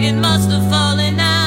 It 0.00 0.14
must 0.14 0.50
have 0.50 0.70
fallen 0.70 1.20
out. 1.20 1.45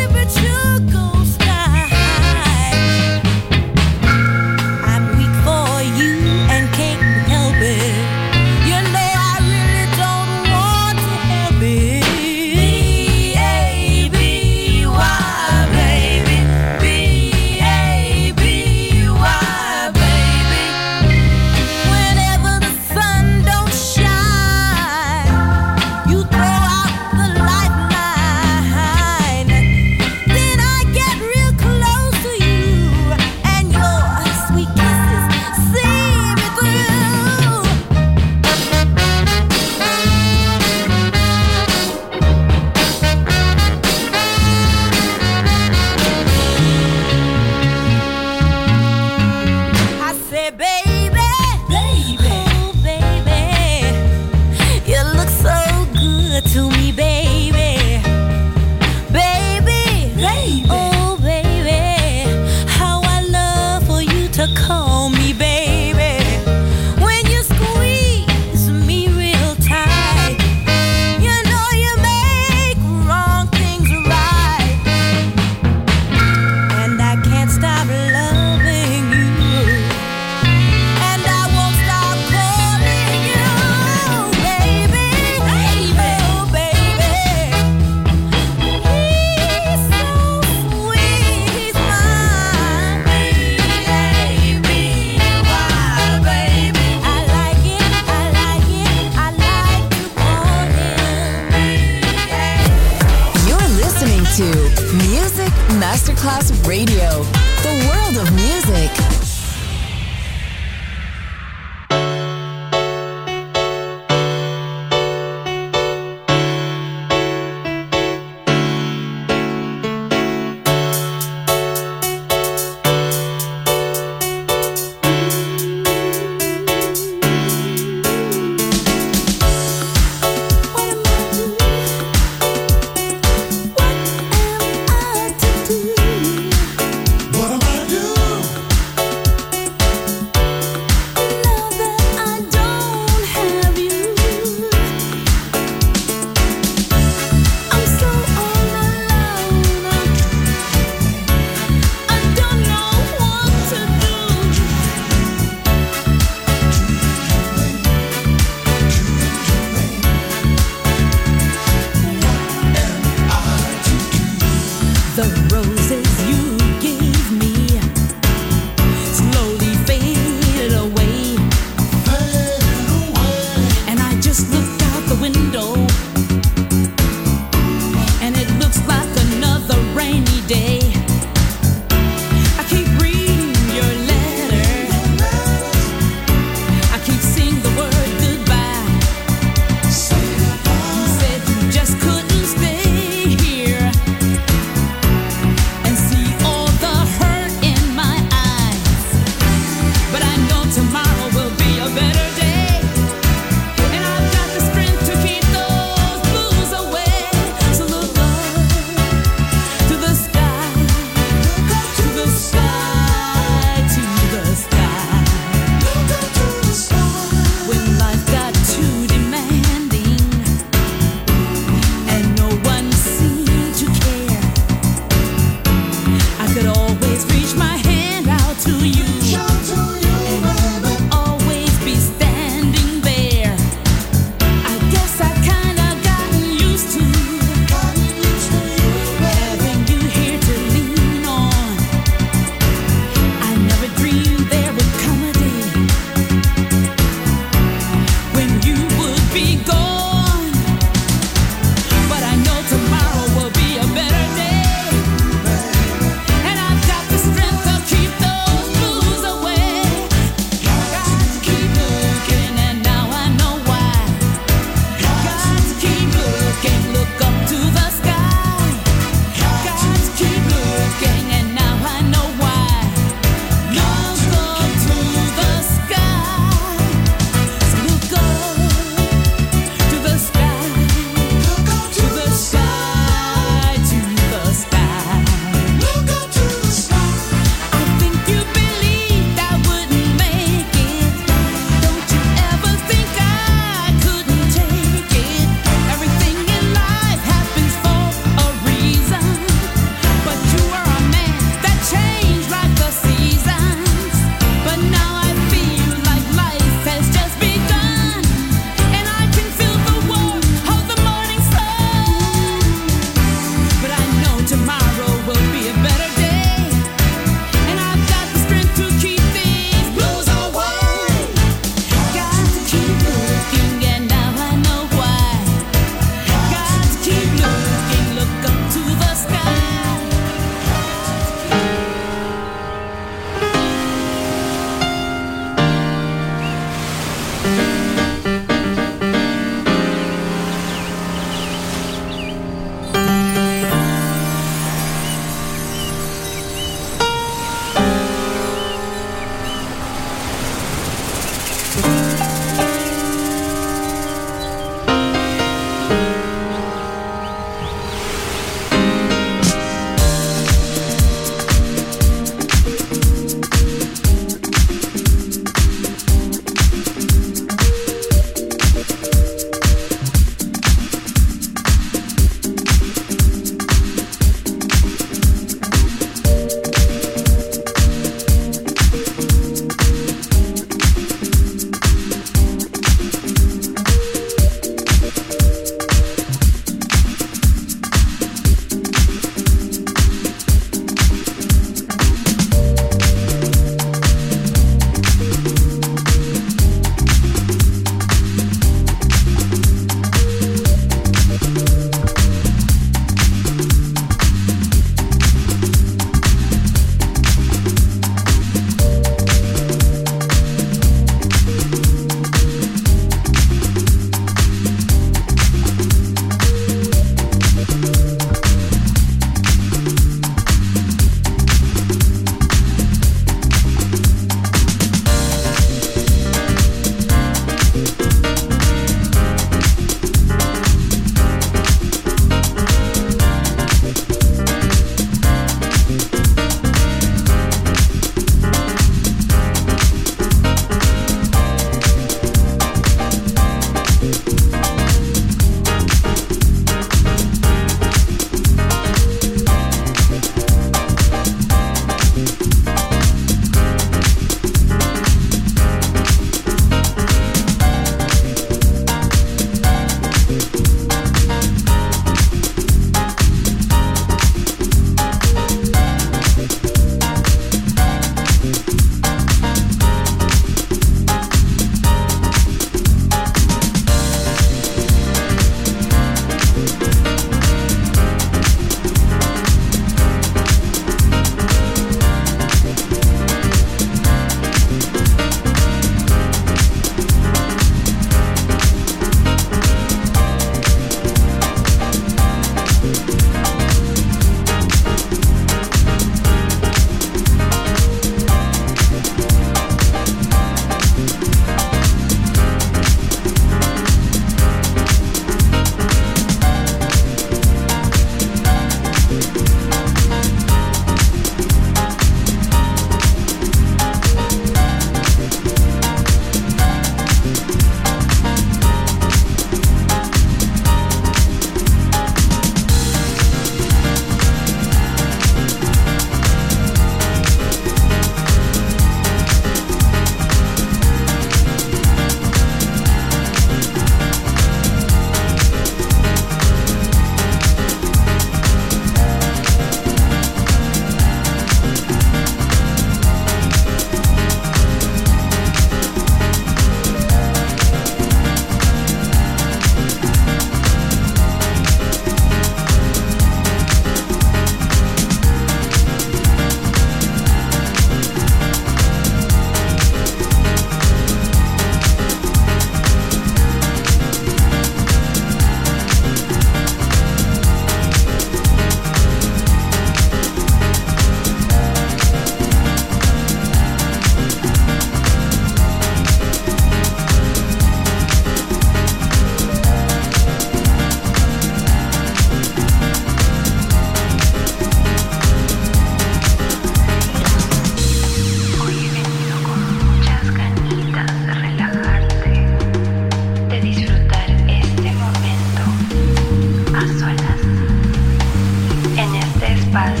吧 599.71 600.00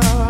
love. 0.00 0.27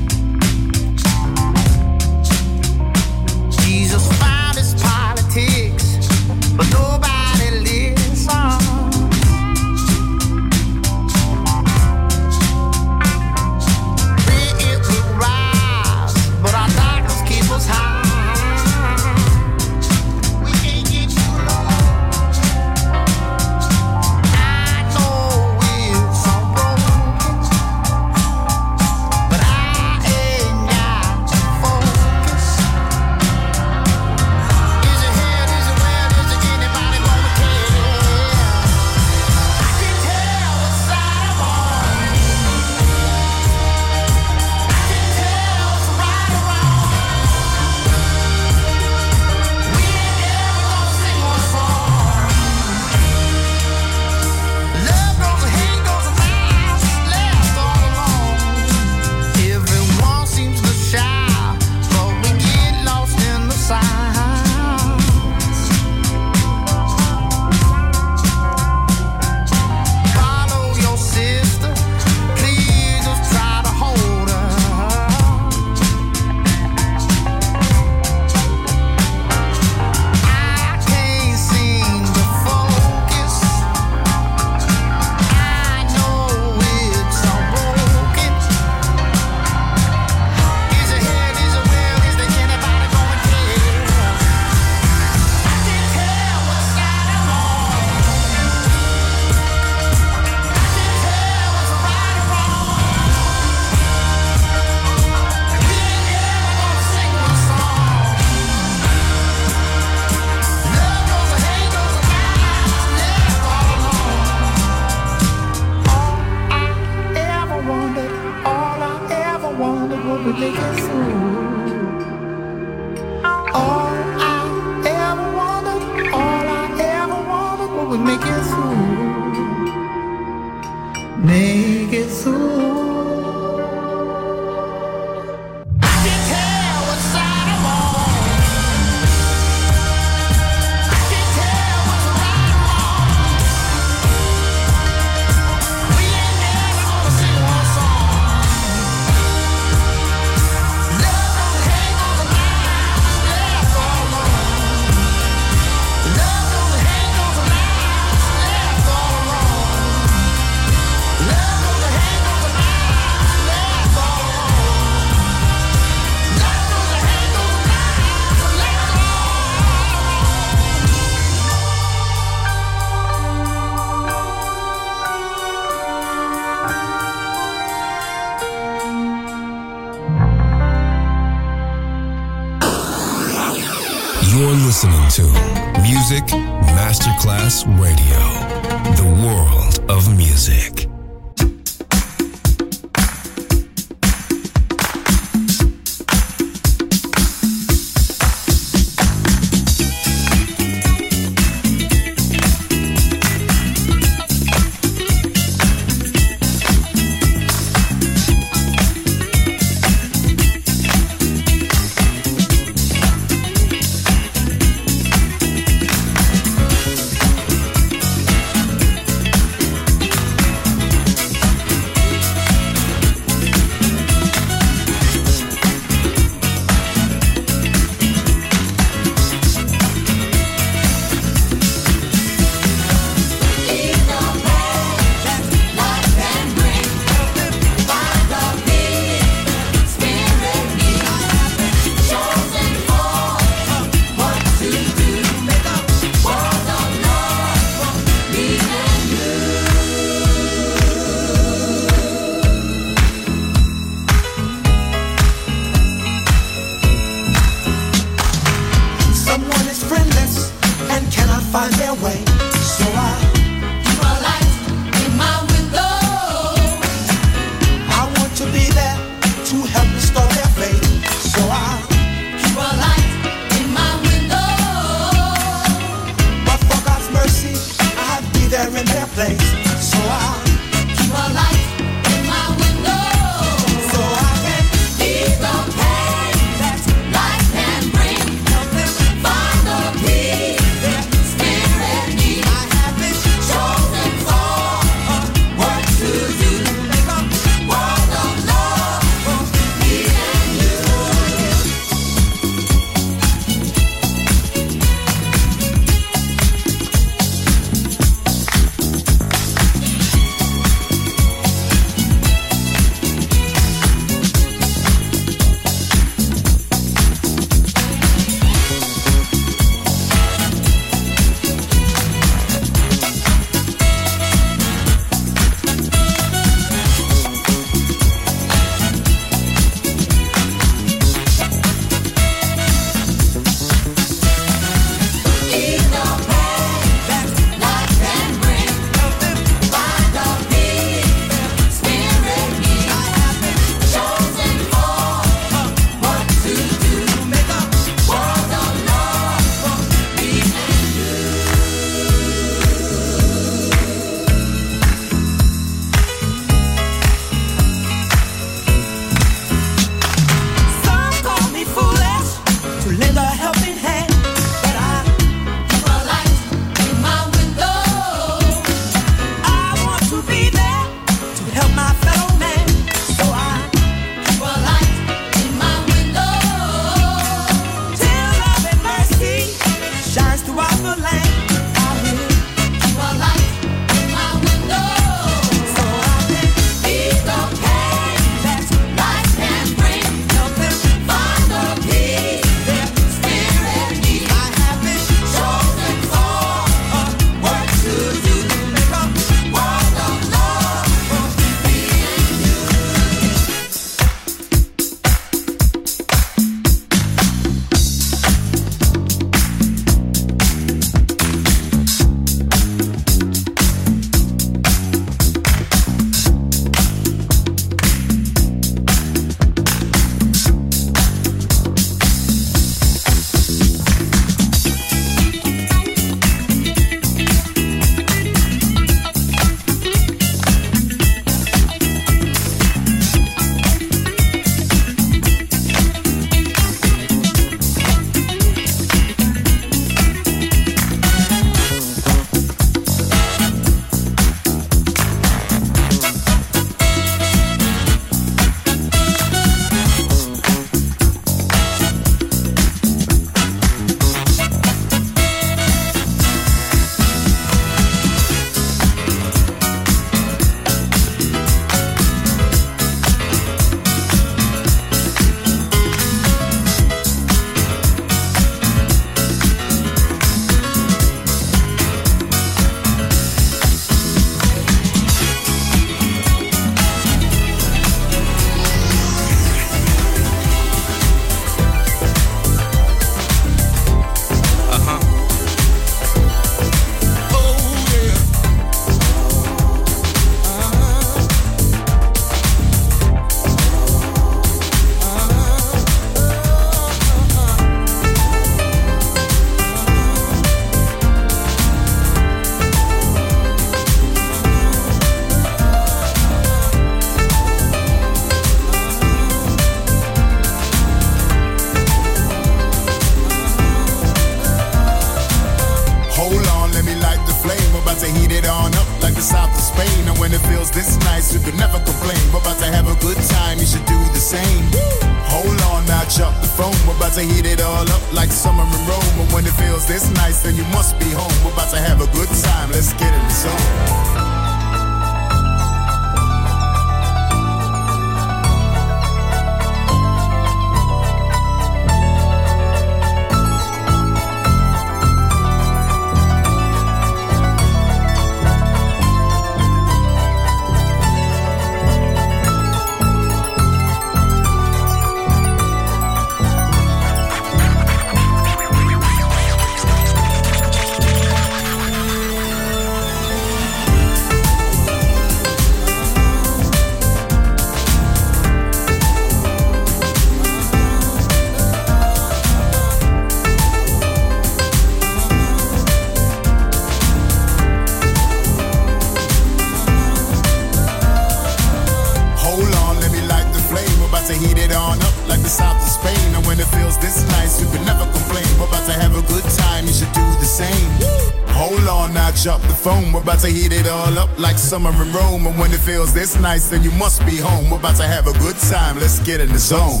Summer 594.72 595.02
in 595.02 595.12
Rome. 595.12 595.46
And 595.46 595.58
when 595.58 595.70
it 595.70 595.80
feels 595.80 596.14
this 596.14 596.34
nice, 596.40 596.70
then 596.70 596.82
you 596.82 596.90
must 596.92 597.20
be 597.26 597.36
home. 597.36 597.68
We're 597.68 597.76
about 597.76 597.96
to 597.96 598.04
have 598.04 598.26
a 598.26 598.32
good 598.38 598.56
time. 598.56 598.98
Let's 598.98 599.20
get 599.20 599.38
in 599.38 599.52
the 599.52 599.58
zone. 599.58 600.00